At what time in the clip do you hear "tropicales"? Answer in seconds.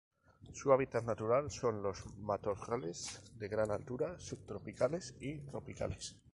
5.41-6.15